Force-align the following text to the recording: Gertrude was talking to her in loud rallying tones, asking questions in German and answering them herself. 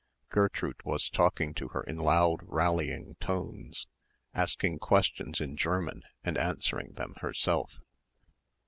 Gertrude 0.29 0.81
was 0.83 1.11
talking 1.11 1.53
to 1.53 1.67
her 1.67 1.83
in 1.83 1.97
loud 1.97 2.39
rallying 2.41 3.17
tones, 3.19 3.85
asking 4.33 4.79
questions 4.79 5.39
in 5.39 5.55
German 5.55 6.01
and 6.23 6.39
answering 6.39 6.93
them 6.93 7.13
herself. 7.17 7.77